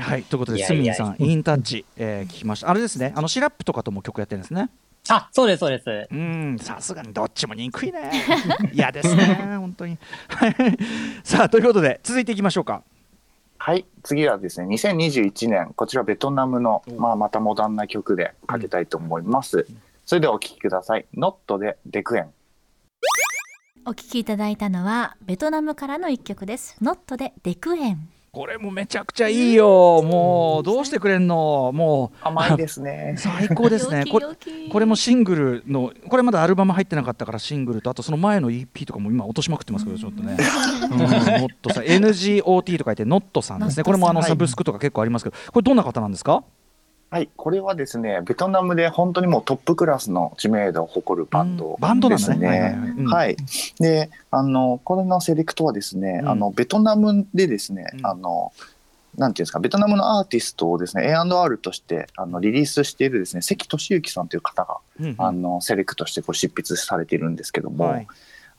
[0.00, 2.70] はい、ということで、スミンいやいやさん、インタッチ、えー聞きました。
[2.70, 4.68] あれですね、あのシラップとかとも曲やってるんですね。
[5.10, 6.08] あ、そうです、そうです。
[6.10, 8.10] うん、さすがにどっちも憎いね。
[8.72, 9.24] 嫌ですね、
[9.58, 9.98] 本当に。
[10.28, 10.54] は い
[11.24, 12.82] さあ、ということで、続いていきましょうか。
[13.58, 19.66] はい、次はですね、2021年、こちらベトナムの、まあ、またモダンな曲でかけたいと思います。
[20.06, 21.06] それではお聴きください。
[21.14, 22.30] ノットでデクエン。
[23.86, 30.02] お聞きいただいたのはベトナムからの一曲ですノットでデクエンこれもめちゃくちゃいいよ。
[30.02, 31.72] もう、どうしてくれんの？
[31.74, 33.14] も甘いですね。
[33.16, 33.18] う、。
[33.18, 34.04] 最高ですね。
[34.10, 34.26] これ
[34.70, 40.36] これもシングルのこれまだアルバム入ってなかったからシングルとあとその前の EP とかも今落としまくってますけどちょっとね、
[40.92, 43.82] うん、ノットさん NGOT と書いてノットさんですね。
[43.82, 45.36] これもあのはいサブスクとか結構ありますけど。
[45.52, 46.44] これどんな方なんですか？
[47.10, 52.78] はい、これはですね、ベトナムで本当にもうトップクラスの知名度を誇るバンドうんバンドですだね。
[53.06, 53.36] はい。
[53.80, 56.28] で、あの、これのセレクトはですね、うん。
[56.28, 58.06] あの、ベトナムでですね、うん。
[58.06, 58.52] あの、
[59.18, 65.14] なんていうんですか、ベトナムのアーティストをですね、A&R としてあのリリースしているですね、関俊之さんという方が、うん。
[65.18, 68.06] あの、セレクトしてこう執筆されているんですけども、はい。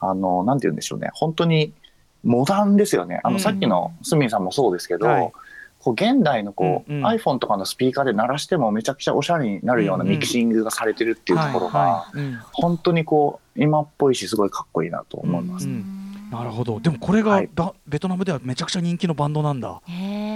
[0.01, 1.71] あの、なんて言うんでしょうね、本当に
[2.25, 3.21] モダンですよね。
[3.23, 3.39] あの、うん。
[3.39, 5.31] さっきのスミンさんもそうですけど、はい
[5.82, 7.06] こう現代のこう、うんうん。
[7.08, 10.15] iPhone とかのスピーカーで鳴らしてもめちゃくちゃおしゃれになるようなうんうん。
[10.15, 12.06] ミキシングがされてるっていうところが、
[12.54, 15.67] 本当にこう今っぽいしすごいかっこいいなと思います。
[15.67, 16.00] うん
[16.32, 16.80] なるほど。
[16.80, 17.50] でもこれが、はい。
[17.54, 19.82] だベトナムではめちゃくちゃ人気のバンドなんだ。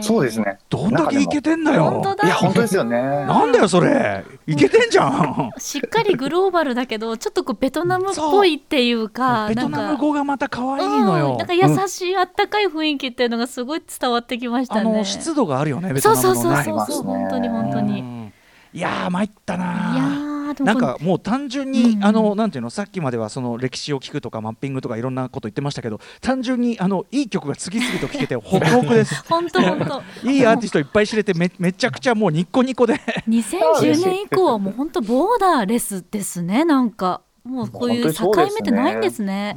[0.02, 0.58] そうですね。
[0.70, 1.86] どんだけイケてんだよ。
[1.86, 2.98] 本当だいや本当ですよね。
[3.00, 4.26] なんだよそれ。
[4.46, 5.52] イケてんじゃん。
[5.58, 11.20] しっかりグローバルだけどちょっとこうベトナムっぽいっていうかベトナムなんか語がまた可愛いのうん。
[11.20, 14.92] よなんか優しいあったかい雰囲気っていうのがすごい伝わってきましたあね。
[14.98, 16.80] の湿度があるよねベトそうナムのねそう。
[16.80, 17.20] そうそうそう、ありますね。
[17.22, 17.98] 本当に本当に。
[18.00, 18.34] いうん。
[18.74, 19.94] いやー参ったやなー。
[19.96, 20.25] でも
[20.64, 29.24] なんかもう単純に、うんあのなんていうのさっきまではその歴史を聞くとかマッピングとかいろんなこと言ってましたけど単純にあのいい曲が次々と聴けてホクホクです。
[29.28, 30.04] 本当本当。
[30.30, 32.96] いいアーティストいっぱい知れてめめちゃくちゃもうニッコニコで。
[33.28, 37.22] 2010年以降はもう本当ボーダーレスですねなんか。
[37.44, 39.56] もうこういう境目ってないんですね。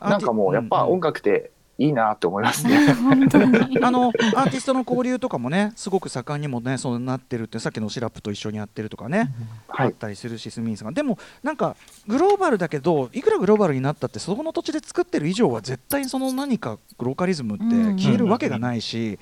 [0.00, 2.92] なんかもうやっぱ音楽っていいなって思いますね。
[2.94, 3.78] 本当に。
[3.80, 9.30] あのアーティストの交流とかもねすごく盛んにもねそうなってるってさっきのシラップと一緒にやってるとかね、
[9.68, 9.86] はい。
[9.86, 11.76] あったりするしスミンさんがでもなんか
[12.08, 17.64] グローバルだけどいくらグローバルになったってそこの土地で作ってる以上は絶対その何かローカリズムって
[18.02, 19.18] 消えるわけがないし、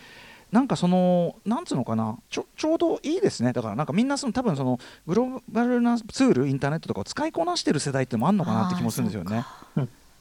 [0.51, 9.45] なんかそのなんつうのかなちょちょうどいいですねだからなんかみんなその多分そのグローバルなツールインターネットとかを使いこなしてる世代ってのもあるのかなって気もするんですよね。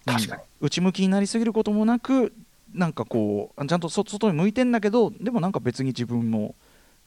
[0.07, 0.41] うん確かに。
[0.61, 2.33] 内向きになりすぎることもなく
[2.73, 6.55] なんかこうちゃんとそ外に向いてんだけどでもなんか別に自分も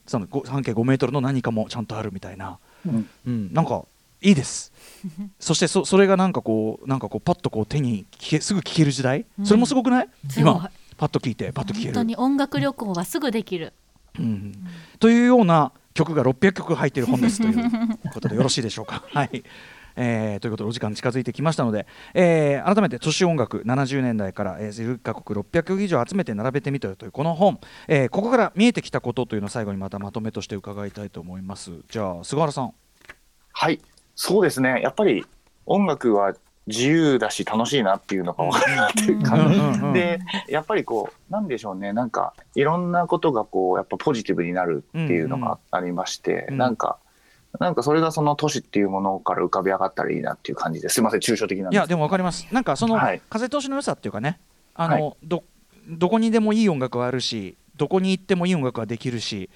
[0.07, 3.09] そのご半径5メートルの何かもちゃんとあるみたいな、うん。
[3.27, 3.85] うん、なんか
[4.21, 4.73] いいです。
[5.39, 9.47] そしてそそれがなんかこうなんかこうパッとこう手に聞けすぐ聞ける時代、うん。
[9.47, 10.09] それもすごくない？
[10.37, 11.87] 今パッと聞いてパッと聞ける。
[11.89, 13.73] 本当、に音楽旅行はすぐできる。
[14.19, 14.55] うん、
[14.99, 17.70] というような曲が600曲入っている本ですという
[18.12, 19.05] ことでよろしいでしょうか？
[19.12, 19.45] はい
[19.99, 32.72] えーということでお時間近づいてきましたので、えー改めて都市音楽70年代から、えー、10カ国600曲以上集めて並べてみたというこの本、えーここから見えてきたことというのを最後にまたまとめとして伺いたいと思いますじゃあ菅原さん
[33.53, 33.80] はい。
[34.14, 34.80] そうですね。
[34.82, 35.26] やっぱり
[35.66, 36.34] 音楽は
[36.68, 39.59] 自由だし楽しいなっていうのが分かるなっていう感じ。
[39.59, 46.99] うんうんうんでやっぱりこうなんでしょうねなんかいろんなことがこうやっぱポジティブになるっていうのがありまして、うんなんか
[47.59, 51.78] なんかそれがその都市っていうものから浮かび上がったらいいなっていう感じですいません抽象的なんです。
[51.78, 52.46] いやでもわかります。
[52.53, 53.22] なんかその、はい。
[53.30, 54.38] 風通しの良さっていうかね
[54.74, 55.42] あの、はど
[55.88, 59.49] どこにでもいい音楽はあるしどこに行ってもいい音楽はできるし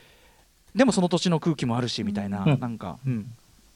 [0.74, 2.60] でもその土地の空気もあるしみたいな、うん。
[2.60, 3.26] なんか、うん、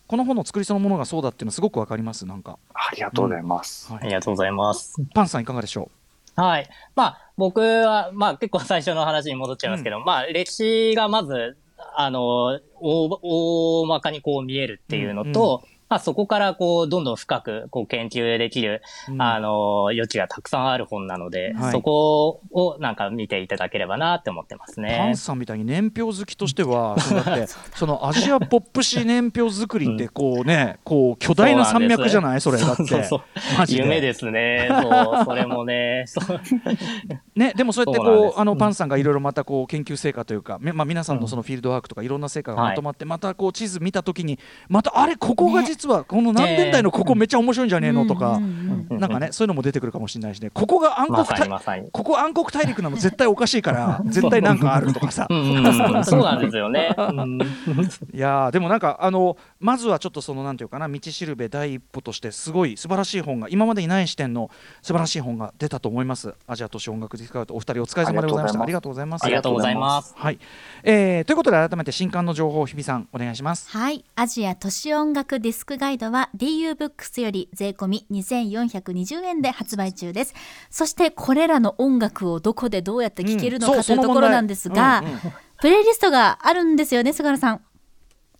[0.07, 4.03] この本の作りそのものがそうだっていうのはすごくわかりますなんか、ありがとうございます、はい。
[4.05, 4.97] ありがとうございます。
[5.15, 5.91] パンさんいかがでしょ
[6.37, 6.69] はい。
[6.95, 11.57] まあ、僕は、まあ結構最初の話に戻っちゃいますけど、まあ歴史がまず、
[11.95, 19.23] あの、大、大まかにこう見えるっていうのと、まあそこからこう、どんどん深くこう研究できる、う、うん。
[19.23, 21.73] あの、余地がたくさんある本なので、はい。
[21.73, 25.17] そこをなんか見ていただければなって思ってますパねン。
[25.17, 32.41] さんみたいに年表好きとしてはそうだって そのアジアポップ史年表作りってこうねこう巨大な山脈じゃない？
[32.41, 32.85] それだって。
[32.87, 33.21] そうそう
[33.59, 33.83] マジで。
[33.83, 34.69] 夢ですね。
[34.71, 36.05] そう、それもね。
[36.07, 36.41] そう。
[37.39, 38.59] ね、でもそうやってそううあのうん。
[38.59, 48.41] パンさんがいろいろまたこう研究成果というか、めまあ、皆さんのそのフィールドワークとかいろんな成果がまとまって、またこう地図見たときにまたあれここが実はこの何年代のここめっちゃ面白いんじゃねえのとか、
[48.91, 50.51] なんかねそういうのも出てくるかもしれないしね。
[50.51, 51.63] ここが暗黒大ま。
[51.93, 55.27] ここ暗黒大陸なの絶対おかしいから 絶対なんかあるとかさ。
[55.29, 56.95] そうなんですよね。
[56.97, 57.39] うん。
[58.13, 64.51] いやーでもなんかあのまずはちょっとそのなんていうかな道しるべ第一歩としてすごい素晴らしい本が今までにない視点の
[64.83, 66.35] 素晴らしい本が出たと思います。
[66.47, 68.63] アジア都市音楽ディスカウトお二人お疲れ様でございました。
[68.63, 69.25] ありがとうございます。
[69.25, 70.15] ありがとうございます。
[70.17, 70.39] はい、
[70.83, 73.69] えーということで改めて新刊の情報を日比さんお願いします。
[73.71, 74.05] はい。
[74.15, 80.35] アジア都市音楽ディスクガイドは DU ブックスより税込み2420円で発売中です。
[80.71, 85.21] そしてこれらの音楽をどこでどうやって聴けるのうんかというところなんですが、そうんうん
[85.59, 87.61] プレイリストがあるんですよね、菅原さん。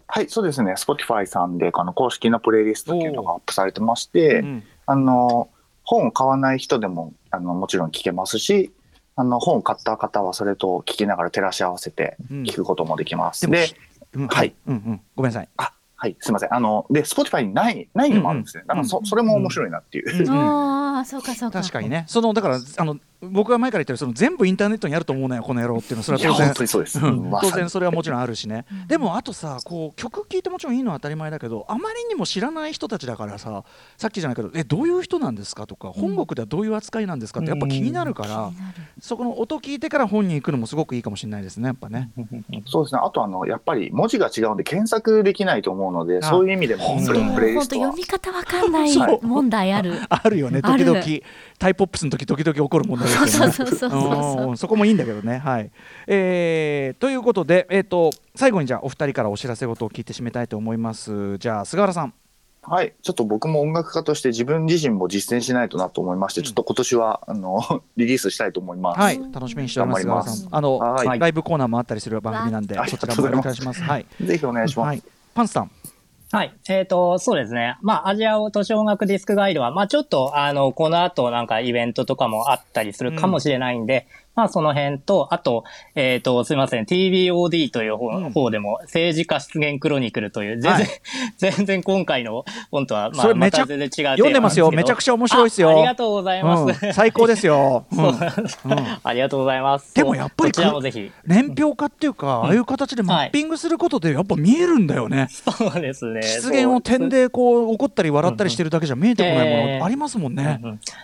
[0.07, 0.75] はいそうですね。
[0.75, 4.63] Spotify さんであの公式のプレイリストっていうのがアップされてまして、うん。
[4.87, 5.49] あの
[5.83, 8.73] 本を買わない人でもあのもちろん聞けますし
[9.17, 13.41] あの本を買った方はそれと聞きながら照らし合わせて聞くこともできます。
[13.43, 13.67] でもで
[14.15, 14.29] うん。
[14.29, 14.55] はい。
[14.67, 15.01] うんうん。
[15.17, 15.49] ごめんなさい。
[15.57, 16.55] あはいすみません。
[16.55, 21.61] あので Spotify にないないのもあるんですね、だからそそれも面白いなっていう、ああ、そうかそうか。
[21.61, 22.05] 確かにね。
[22.07, 26.87] そのだからあの僕が前から言ってるその全部インターネットにあると思うなよこの野郎っていうのはそれは当然。
[26.87, 27.01] そ
[27.41, 33.65] 当然それはもちろんあるしね、でもあとさこう曲聴いてもちろんいいのは当たり前だけどあまりにも知らない人たちだからさ
[33.97, 38.51] さっきじゃないけどえどういう人なんですかとか本国ではどういう扱いなんですかってやっぱ気になるから、
[39.01, 42.11] そこの音聞いてから本に行くのもすごくいいかもしれないですねやっぱね。
[42.67, 43.01] そうですね。
[43.03, 47.21] あとあのやっぱり文字が違うんで検索できないと思うのであそういう意味でも本当に。
[47.21, 49.95] プレプレイリ本ストは当読み方わかんない 問題ある。
[50.09, 51.01] あるよね時々。
[51.59, 53.31] タイポップスの時時々起こる問題ですよね。
[53.31, 55.39] そうそうそうそうそううんそこもいいんだけどね。
[55.39, 55.71] はい
[56.07, 61.39] えーということで、えー、と最後にじゃあお二人からお知らせ事を聞いて締めたいと思います。
[61.39, 62.15] じゃあ菅原さん。
[62.69, 69.01] はい、ちょっと僕も音楽家として自分自身も実践しないとなと思いまして、ちょっと今年はあの リリースしたいと思います。
[69.01, 70.07] はい、楽しみにしております。
[70.07, 73.83] 頑張ります菅原さんあの、はいライブコーナーもあったりする番組なんで、わそちらもお願いします。
[73.83, 74.87] はい、ぜひお願いします。
[74.87, 75.03] はい、
[75.33, 75.71] パンスさん。
[76.33, 76.53] はい。
[76.69, 77.79] えっ、と、そうですね。
[77.83, 85.65] まあ、アジア都市音楽ディスクガイドは、まあ、ちょっと、あの、この後なんかイベントとかもあったりするかもしれないんで、まあ、その辺と、あと、
[85.95, 90.87] えっ、と、すいません、TBOD という方,、うん方でも、政治家出現クロニクルという、全然、はい
[91.39, 94.71] 全然今回の本とは、まあ、それめちゃまた全然違う読んでますよ。
[94.71, 95.71] めちゃくちゃ面白いですよ。
[95.71, 96.87] あありがとうございます。
[96.87, 97.87] うん最高ですよ。
[97.93, 98.03] うん
[99.03, 99.95] ありがとうございます。
[99.95, 100.53] でもやっぱり。
[101.27, 105.29] 年表化っていうか、ああいう形でマッピングすることでやっぱ見えるんだよね。
[105.31, 106.23] そうですね。
[106.23, 110.61] 出現を点でこう怒ったり笑ったりしてるだけじゃ見えてこないもええのありますもんね。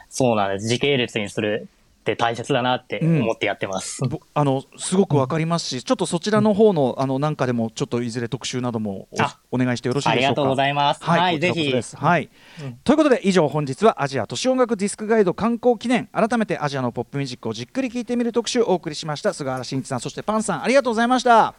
[0.08, 0.68] そうなんです。
[0.68, 1.68] 時系列にする
[2.02, 4.02] って大切だなって思ってやってます。
[4.08, 10.26] ぼあのすごくわかりますし、ちょっとそちらの方のあのなんかでもちょっといずれ特集などもあおお願いしてよろしいでしょうか？
[10.26, 11.04] ありがとうございます。
[11.04, 11.72] はい、はい、ぜひ。
[11.96, 12.28] はい。
[12.60, 12.74] うん。
[12.84, 16.08] ということで以上本日はアジア都市音楽ディスクガイド観光記念。
[16.08, 19.32] 改めてアジアのポップミュージックをじっくり聴いてみる特集をお送りしました。
[19.32, 21.54] 菅原慎一さんそしてパンさんありがとうございました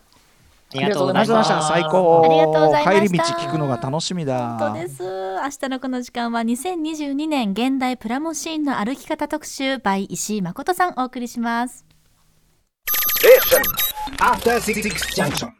[0.75, 1.61] ありがとうございました。
[1.61, 5.03] 最高ありがとうございました帰り道聞くのが楽しみだ本当です。
[5.03, 11.85] 明日のこの時間は2022年現代プラモシーンの歩き方特集 by 石井誠さんお送りします。
[14.19, 14.81] After Six
[15.15, 15.51] Junction.